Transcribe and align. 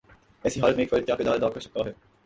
ایسی 0.43 0.61
حالت 0.61 0.75
میں 0.75 0.83
ایک 0.83 0.89
فرد 0.89 1.05
کیا 1.05 1.15
کردار 1.15 1.35
ادا 1.35 1.49
کر 1.49 1.59
سکتا 1.59 1.85
ہے؟ 1.85 1.91